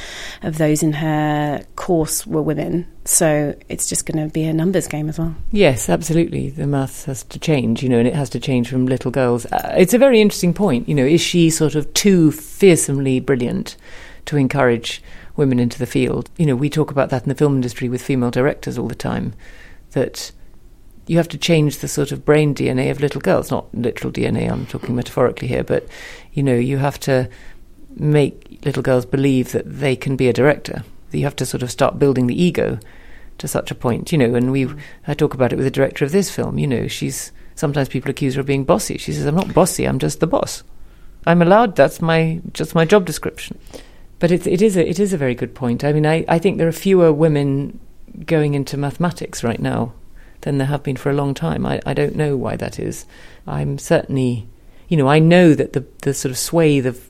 of 0.42 0.58
those 0.58 0.84
in 0.84 0.94
her 0.94 1.64
course 1.76 2.26
were 2.26 2.42
women. 2.42 2.88
So 3.06 3.56
it's 3.70 3.88
just 3.88 4.06
going 4.06 4.26
to 4.26 4.34
be 4.34 4.44
a 4.44 4.54
numbers 4.54 4.88
game 4.88 5.10
as 5.10 5.20
well. 5.20 5.36
Yes, 5.52 5.90
absolutely. 5.90 6.50
The 6.50 6.68
maths 6.68 7.06
has 7.06 7.24
to 7.26 7.40
change, 7.40 7.84
you 7.84 7.90
know, 7.90 8.00
and 8.00 8.08
it 8.08 8.16
has 8.16 8.30
to 8.32 8.40
change 8.40 8.70
from 8.70 8.86
little 8.86 9.12
girls. 9.12 9.46
Uh, 9.48 9.76
it's 9.78 9.94
a 9.94 9.98
very 9.98 10.22
interesting 10.22 10.54
point. 10.54 10.88
You 10.88 10.96
know, 10.96 11.06
is 11.06 11.22
she 11.22 11.50
sort 11.50 11.76
of 11.76 11.94
too 11.94 12.32
fearsomely 12.32 13.20
brilliant 13.20 13.76
to 14.26 14.38
encourage 14.38 15.04
women 15.36 15.60
into 15.60 15.78
the 15.78 15.86
field? 15.86 16.30
You 16.38 16.46
know, 16.46 16.56
we 16.56 16.70
talk 16.70 16.92
about 16.92 17.10
that 17.10 17.24
in 17.24 17.30
the 17.30 17.36
film 17.36 17.56
industry 17.56 17.90
with 17.90 18.02
female 18.02 18.32
directors 18.32 18.78
all 18.78 18.88
the 18.88 18.96
time, 18.96 19.34
that 19.92 20.32
you 21.08 21.18
have 21.18 21.28
to 21.30 21.38
change 21.38 21.80
the 21.80 21.88
sort 21.88 22.12
of 22.12 22.26
brain 22.26 22.56
DNA 22.56 22.90
of 22.92 23.02
little 23.02 23.22
girls. 23.22 23.52
Not 23.52 23.74
literal 23.74 24.12
DNA, 24.12 24.50
I'm 24.50 24.66
talking 24.66 24.96
metaphorically 24.96 25.48
here, 25.48 25.64
but, 25.64 25.88
you 26.34 26.44
know, 26.44 26.56
you 26.56 26.78
have 26.78 27.00
to 27.02 27.30
make 27.96 28.60
little 28.66 28.84
girls 28.84 29.06
believe 29.06 29.52
that 29.52 29.66
they 29.66 29.96
can 29.96 30.16
be 30.16 30.28
a 30.28 30.34
director. 30.34 30.84
You 31.12 31.24
have 31.24 31.36
to 31.38 31.46
sort 31.46 31.64
of 31.64 31.72
start 31.72 32.00
building 32.00 32.28
the 32.28 32.42
ego 32.42 32.80
to 33.38 33.48
such 33.48 33.70
a 33.72 33.76
point, 33.76 34.12
you 34.12 34.18
know. 34.18 34.34
And 34.34 34.52
we, 34.52 34.66
mm. 34.66 34.80
I 35.08 35.14
talk 35.14 35.34
about 35.34 35.54
it 35.54 35.58
with 35.58 35.66
the 35.66 35.72
director 35.72 36.06
of 36.06 36.12
this 36.12 36.34
film. 36.34 36.58
You 36.58 36.68
know, 36.68 36.88
she's 36.88 37.32
sometimes 37.56 37.90
people 37.90 38.10
accuse 38.10 38.36
her 38.36 38.42
of 38.42 38.48
being 38.48 38.64
bossy. 38.64 38.98
She 38.98 39.14
says, 39.14 39.26
"I'm 39.26 39.36
not 39.36 39.54
bossy. 39.54 39.86
I'm 39.86 40.00
just 40.00 40.20
the 40.20 40.28
boss. 40.28 40.64
I'm 41.28 41.42
allowed. 41.42 41.76
That's 41.76 42.02
my 42.02 42.42
just 42.54 42.74
my 42.74 42.86
job 42.86 43.06
description." 43.06 43.60
But 44.18 44.32
it, 44.32 44.48
it 44.48 44.62
is 44.62 44.76
a 44.76 44.88
it 44.88 45.00
is 45.00 45.14
a 45.14 45.18
very 45.18 45.36
good 45.36 45.54
point. 45.54 45.84
I 45.84 45.94
mean, 45.94 46.08
I, 46.08 46.26
I 46.28 46.40
think 46.40 46.58
there 46.58 46.68
are 46.68 46.72
fewer 46.72 47.14
women 47.14 47.80
going 48.26 48.56
into 48.56 48.78
mathematics 48.78 49.44
right 49.44 49.60
now 49.60 49.94
than 50.44 50.58
there 50.58 50.68
have 50.68 50.84
been 50.84 50.96
for 50.96 51.10
a 51.10 51.16
long 51.16 51.34
time. 51.34 51.66
I, 51.66 51.82
I 51.86 51.94
don't 51.94 52.16
know 52.16 52.38
why 52.38 52.56
that 52.56 52.80
is. 52.80 53.06
I'm 53.48 53.78
certainly, 53.78 54.48
you 54.88 54.96
know, 54.96 55.08
I 55.08 55.20
know 55.20 55.54
that 55.54 55.74
the 55.74 55.86
the 56.04 56.14
sort 56.14 56.32
of 56.32 56.38
swathe 56.38 56.86
of 56.86 57.10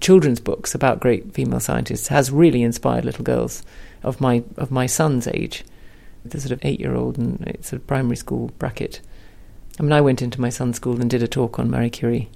children's 0.00 0.40
books 0.40 0.74
about 0.74 1.00
great 1.00 1.32
female 1.32 1.60
scientists 1.60 2.08
has 2.08 2.30
really 2.30 2.62
inspired 2.62 3.04
little 3.04 3.24
girls 3.24 3.62
of 4.02 4.20
my 4.20 4.44
of 4.56 4.70
my 4.70 4.86
son's 4.86 5.26
age, 5.26 5.64
the 6.24 6.40
sort 6.40 6.52
of 6.52 6.60
eight 6.62 6.80
year 6.80 6.94
old 6.94 7.18
and 7.18 7.48
uh, 7.48 7.62
sort 7.62 7.80
of 7.80 7.86
primary 7.86 8.16
school 8.16 8.50
bracket. 8.58 9.00
I 9.78 9.82
mean, 9.82 9.92
I 9.92 10.00
went 10.00 10.22
into 10.22 10.40
my 10.40 10.48
son's 10.48 10.76
school 10.76 11.00
and 11.00 11.10
did 11.10 11.22
a 11.22 11.28
talk 11.28 11.58
on 11.58 11.70
Marie 11.70 11.90
Curie, 11.90 12.30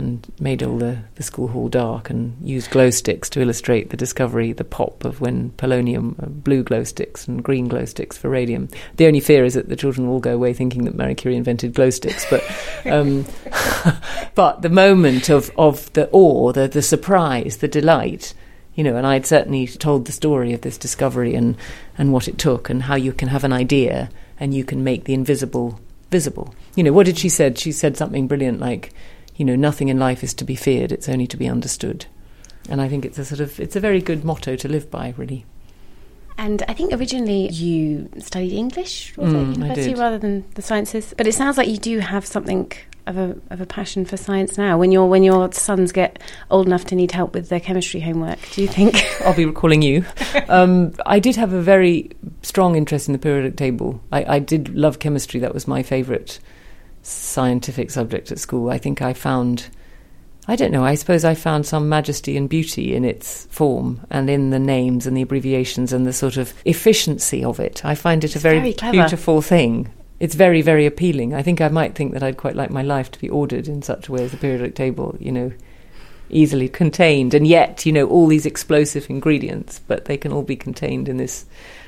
and 0.00 0.32
made 0.40 0.62
all 0.62 0.78
the, 0.78 0.98
the 1.16 1.22
school 1.22 1.48
hall 1.48 1.68
dark 1.68 2.10
and 2.10 2.36
used 2.42 2.70
glow 2.70 2.90
sticks 2.90 3.28
to 3.30 3.40
illustrate 3.40 3.90
the 3.90 3.96
discovery, 3.96 4.52
the 4.52 4.64
pop 4.64 5.04
of 5.04 5.20
when 5.20 5.50
polonium, 5.50 6.20
uh, 6.20 6.26
blue 6.26 6.62
glow 6.62 6.82
sticks 6.82 7.28
and 7.28 7.44
green 7.44 7.68
glow 7.68 7.84
sticks 7.84 8.16
for 8.16 8.30
radium. 8.30 8.68
The 8.96 9.06
only 9.06 9.20
fear 9.20 9.44
is 9.44 9.54
that 9.54 9.68
the 9.68 9.76
children 9.76 10.08
will 10.08 10.18
go 10.18 10.34
away 10.34 10.54
thinking 10.54 10.84
that 10.84 10.96
Marie 10.96 11.14
Curie 11.14 11.36
invented 11.36 11.74
glow 11.74 11.90
sticks, 11.90 12.26
but 12.30 12.42
um, 12.86 13.26
but 14.34 14.62
the 14.62 14.70
moment 14.70 15.28
of, 15.28 15.50
of 15.56 15.92
the 15.92 16.08
awe, 16.10 16.52
the, 16.52 16.66
the 16.66 16.82
surprise, 16.82 17.58
the 17.58 17.68
delight, 17.68 18.34
you 18.74 18.82
know, 18.82 18.96
and 18.96 19.06
I'd 19.06 19.26
certainly 19.26 19.66
told 19.66 20.06
the 20.06 20.12
story 20.12 20.54
of 20.54 20.62
this 20.62 20.78
discovery 20.78 21.34
and, 21.34 21.56
and 21.98 22.12
what 22.12 22.26
it 22.26 22.38
took 22.38 22.70
and 22.70 22.84
how 22.84 22.96
you 22.96 23.12
can 23.12 23.28
have 23.28 23.44
an 23.44 23.52
idea 23.52 24.10
and 24.38 24.54
you 24.54 24.64
can 24.64 24.82
make 24.82 25.04
the 25.04 25.14
invisible 25.14 25.78
visible. 26.10 26.54
You 26.74 26.84
know, 26.84 26.92
what 26.92 27.06
did 27.06 27.18
she 27.18 27.28
said? 27.28 27.58
She 27.58 27.72
said 27.72 27.96
something 27.96 28.26
brilliant 28.26 28.60
like, 28.60 28.92
you 29.40 29.46
know, 29.46 29.56
nothing 29.56 29.88
in 29.88 29.98
life 29.98 30.22
is 30.22 30.34
to 30.34 30.44
be 30.44 30.54
feared, 30.54 30.92
it's 30.92 31.08
only 31.08 31.26
to 31.26 31.36
be 31.38 31.48
understood. 31.48 32.04
And 32.68 32.78
I 32.78 32.90
think 32.90 33.06
it's 33.06 33.18
a 33.18 33.24
sort 33.24 33.40
of 33.40 33.58
it's 33.58 33.74
a 33.74 33.80
very 33.80 34.02
good 34.02 34.22
motto 34.22 34.54
to 34.54 34.68
live 34.68 34.90
by, 34.90 35.14
really. 35.16 35.46
And 36.36 36.62
I 36.68 36.74
think 36.74 36.92
originally 36.92 37.48
you 37.48 38.10
studied 38.18 38.52
English 38.52 39.16
was 39.16 39.32
Mm, 39.32 39.52
it, 39.52 39.56
university 39.56 39.94
rather 39.94 40.18
than 40.18 40.44
the 40.56 40.62
sciences. 40.62 41.14
But 41.16 41.26
it 41.26 41.32
sounds 41.32 41.56
like 41.56 41.68
you 41.68 41.78
do 41.78 42.00
have 42.00 42.26
something 42.26 42.70
of 43.06 43.16
a 43.16 43.34
of 43.48 43.62
a 43.62 43.66
passion 43.66 44.04
for 44.04 44.18
science 44.18 44.58
now. 44.58 44.76
When 44.76 44.92
your 44.92 45.08
when 45.08 45.22
your 45.22 45.50
sons 45.52 45.90
get 45.90 46.22
old 46.50 46.66
enough 46.66 46.84
to 46.86 46.94
need 46.94 47.12
help 47.12 47.32
with 47.32 47.48
their 47.48 47.60
chemistry 47.60 48.00
homework, 48.00 48.38
do 48.50 48.60
you 48.60 48.68
think? 48.68 49.02
I'll 49.24 49.34
be 49.34 49.46
recalling 49.46 49.80
you. 49.80 50.04
Um, 50.50 50.92
I 51.06 51.18
did 51.18 51.36
have 51.36 51.54
a 51.54 51.62
very 51.62 52.10
strong 52.42 52.76
interest 52.76 53.08
in 53.08 53.14
the 53.14 53.18
periodic 53.18 53.56
table. 53.56 54.02
I, 54.12 54.36
I 54.36 54.38
did 54.38 54.68
love 54.74 54.98
chemistry. 54.98 55.40
That 55.40 55.54
was 55.54 55.66
my 55.66 55.82
favourite 55.82 56.40
scientific 57.02 57.90
subject 57.90 58.30
at 58.30 58.38
school. 58.38 58.70
I 58.70 58.78
think 58.78 59.02
I 59.02 59.12
found, 59.12 59.68
I 60.46 60.56
don't 60.56 60.72
know, 60.72 60.84
I 60.84 60.94
suppose 60.94 61.24
I 61.24 61.34
found 61.34 61.66
some 61.66 61.88
majesty 61.88 62.36
and 62.36 62.48
beauty 62.48 62.94
in 62.94 63.04
its 63.04 63.46
form 63.46 64.06
and 64.10 64.28
in 64.28 64.50
the 64.50 64.58
names 64.58 65.06
and 65.06 65.16
the 65.16 65.22
abbreviations 65.22 65.92
and 65.92 66.06
the 66.06 66.12
sort 66.12 66.36
of 66.36 66.54
efficiency 66.64 67.44
of 67.44 67.60
it. 67.60 67.84
I 67.84 67.94
find 67.94 68.24
it 68.24 68.36
a 68.36 68.38
very, 68.38 68.72
very 68.72 68.92
beautiful 68.92 69.42
thing. 69.42 69.92
It's 70.18 70.34
very, 70.34 70.60
very 70.60 70.84
appealing. 70.84 71.32
I 71.32 71.42
think 71.42 71.62
I 71.62 71.68
might 71.68 71.94
think 71.94 72.12
that 72.12 72.22
I'd 72.22 72.36
quite 72.36 72.56
like 72.56 72.70
my 72.70 72.82
life 72.82 73.10
to 73.12 73.18
be 73.18 73.30
ordered 73.30 73.66
in 73.68 73.80
such 73.80 74.08
a 74.08 74.12
way 74.12 74.24
as 74.24 74.32
the 74.32 74.36
periodic 74.36 74.74
table, 74.74 75.16
you 75.18 75.32
know, 75.32 75.52
easily 76.28 76.68
contained, 76.68 77.34
and 77.34 77.46
yet, 77.46 77.86
you 77.86 77.92
know, 77.92 78.06
all 78.06 78.26
these 78.26 78.46
explosive 78.46 79.08
ingredients, 79.10 79.80
but 79.88 80.04
they 80.04 80.16
can 80.16 80.32
all 80.32 80.42
be 80.42 80.56
contained 80.56 81.08
in 81.08 81.16
this 81.16 81.46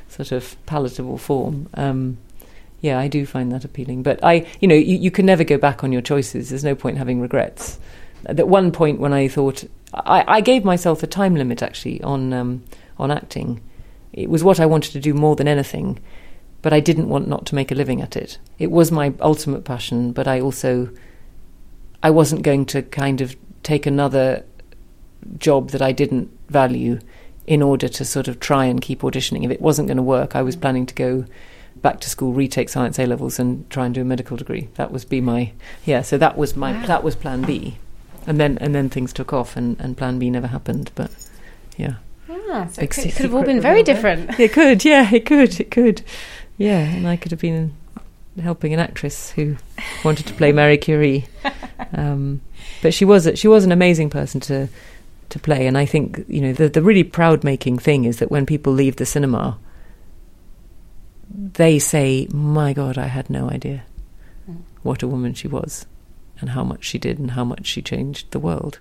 sort 0.09 0.33
of 0.33 0.57
palatable 0.67 1.19
form. 1.19 1.69
Um, 1.75 2.19
yeah, 2.83 2.99
I 2.99 3.09
do 3.09 3.25
find 3.25 3.51
that 3.53 3.65
appealing. 3.65 4.03
But 4.03 4.23
I, 4.23 4.47
you 4.61 4.69
know, 4.69 4.75
you, 4.75 4.97
you 4.99 5.11
can 5.11 5.25
never 5.25 5.45
go 5.45 5.57
back 5.57 5.83
on 5.83 5.93
your 5.93 6.03
choices. 6.03 6.51
There's 6.51 6.65
no 6.65 6.75
point 6.75 6.99
having 6.99 7.21
regrets. 7.21 7.79
At 8.27 8.49
one 8.49 8.73
point, 8.73 8.99
when 8.99 9.13
I 9.13 9.29
thought, 9.29 9.65
I, 9.95 10.25
I 10.27 10.41
gave 10.41 10.65
myself 10.65 11.03
a 11.03 11.07
time 11.07 11.37
limit 11.37 11.63
actually 11.63 12.03
on 12.03 12.33
um, 12.33 12.65
on 12.99 13.11
acting. 13.11 13.63
It 14.13 14.29
was 14.29 14.45
what 14.45 14.61
I 14.61 14.67
wanted 14.67 14.93
to 14.93 15.01
do 15.01 15.15
more 15.15 15.37
than 15.37 15.49
anything, 15.49 16.01
but 16.61 16.73
I 16.73 16.81
didn't 16.81 17.09
want 17.09 17.29
not 17.29 17.47
to 17.47 17.55
make 17.55 17.71
a 17.71 17.75
living 17.75 18.03
at 18.03 18.17
it. 18.17 18.39
It 18.59 18.71
was 18.71 18.93
my 18.93 19.15
ultimate 19.21 19.65
passion, 19.65 20.13
but 20.13 20.29
I 20.29 20.41
also, 20.41 20.91
I 22.03 22.11
wasn't 22.11 22.43
going 22.43 22.67
to 22.67 22.83
kind 22.83 23.21
of 23.21 23.37
take 23.63 23.87
another 23.87 24.45
job 25.39 25.71
that 25.71 25.81
I 25.81 25.93
didn't 25.93 26.31
value 26.49 26.99
in 27.47 27.63
order 27.63 27.89
to 27.89 28.05
sort 28.05 28.29
of 28.29 28.39
try 28.39 28.67
and 28.67 28.83
keep 28.83 29.01
auditioning. 29.01 29.45
If 29.45 29.51
it 29.51 29.63
wasn't 29.63 29.89
going 29.89 29.97
to 29.97 30.03
work, 30.03 30.37
I 30.37 30.43
was 30.43 30.57
planning 30.57 30.87
to 30.87 30.95
go 30.95 31.25
back 31.83 32.01
to 32.01 32.09
school, 32.11 32.33
retake 32.33 32.69
science 32.69 32.99
A 32.99 33.07
levels, 33.07 33.39
and 33.39 33.69
try 33.71 33.85
and 33.87 33.95
do 33.95 34.01
a 34.01 34.05
medical 34.05 34.37
degree. 34.37 34.69
That 34.75 34.91
was 34.93 35.05
be 35.05 35.21
my 35.21 35.53
yeah. 35.85 36.03
So 36.03 36.17
that 36.19 36.39
was 36.39 36.57
my 36.57 36.73
that 36.87 37.03
was 37.03 37.15
Plan 37.17 37.43
B, 37.43 37.77
and 38.27 38.39
then 38.41 38.59
and 38.59 38.75
then 38.75 38.89
things 38.89 39.13
took 39.13 39.33
off, 39.33 39.57
and, 39.57 39.79
and 39.81 39.97
Plan 39.97 40.19
B 40.19 40.31
never 40.31 40.47
happened. 40.47 40.91
But 40.95 41.11
yeah, 41.77 41.95
Ah, 42.31 42.69
so 42.71 42.83
it 42.83 42.91
could, 42.91 43.07
it 43.07 43.15
could 43.17 43.25
have 43.25 43.35
all 43.35 43.45
been 43.45 43.61
very 43.61 43.83
different. 43.83 44.39
it 44.39 44.53
could. 44.53 44.85
Yeah, 44.85 45.13
it 45.13 45.27
could. 45.27 45.61
It 45.61 45.71
could. 45.71 46.03
Yeah, 46.59 46.79
and 46.79 47.07
I 47.09 47.17
could 47.17 47.31
have 47.33 47.41
been 47.41 47.75
helping 48.41 48.73
an 48.73 48.81
actress 48.81 49.31
who 49.33 49.57
wanted 50.05 50.27
to 50.27 50.35
play 50.35 50.53
Marie 50.53 50.79
Curie. 50.79 51.27
Um, 51.95 52.41
but 52.81 52.95
she 52.95 53.05
was 53.05 53.29
she 53.35 53.49
was 53.49 53.65
an 53.65 53.73
amazing 53.73 54.09
person 54.09 54.41
to 54.43 54.69
to 55.29 55.39
play, 55.39 55.67
and 55.67 55.77
I 55.77 55.85
think 55.85 56.25
you 56.29 56.41
know 56.41 56.53
the 56.53 56.69
the 56.69 56.81
really 56.81 57.03
proud 57.05 57.43
making 57.45 57.79
thing 57.81 58.05
is 58.05 58.19
that 58.19 58.31
when 58.31 58.47
people 58.47 58.73
leave 58.73 58.97
the 58.97 59.05
cinema, 59.05 59.59
they 61.35 61.79
say, 61.79 62.29
"My 62.33 62.73
God, 62.73 62.99
I 62.99 63.07
had 63.07 63.31
no 63.31 63.51
idea 63.51 63.85
mm. 64.49 64.63
what 64.83 65.03
a 65.03 65.09
woman 65.09 65.35
she 65.35 65.49
was, 65.49 65.87
and 66.41 66.51
how 66.51 66.65
much 66.65 66.85
she 66.85 66.99
did, 66.99 67.19
and 67.19 67.33
how 67.33 67.45
much 67.45 67.67
she 67.67 67.83
changed 67.83 68.31
the 68.31 68.41
world." 68.41 68.81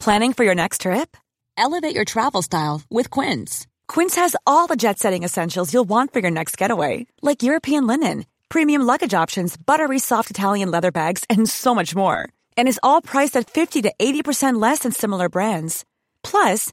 Planning 0.00 0.32
for 0.32 0.44
your 0.44 0.54
next 0.54 0.82
trip? 0.82 1.16
Elevate 1.56 1.94
your 1.94 2.04
travel 2.04 2.40
style 2.42 2.82
with 2.88 3.10
Quince. 3.10 3.66
Quince 3.88 4.14
has 4.14 4.36
all 4.46 4.68
the 4.68 4.76
jet 4.76 4.98
setting 4.98 5.24
essentials 5.24 5.74
you'll 5.74 5.88
want 5.88 6.12
for 6.12 6.20
your 6.20 6.30
next 6.30 6.56
getaway, 6.56 7.06
like 7.20 7.42
European 7.42 7.86
linen, 7.86 8.24
premium 8.48 8.82
luggage 8.82 9.12
options, 9.12 9.56
buttery 9.56 9.98
soft 9.98 10.30
Italian 10.30 10.70
leather 10.70 10.92
bags, 10.92 11.24
and 11.28 11.48
so 11.48 11.74
much 11.74 11.96
more. 11.96 12.28
And 12.56 12.68
is 12.68 12.80
all 12.82 13.02
priced 13.02 13.36
at 13.36 13.50
50 13.50 13.82
to 13.82 13.92
80% 13.98 14.62
less 14.62 14.80
than 14.80 14.92
similar 14.92 15.28
brands. 15.28 15.84
Plus, 16.22 16.72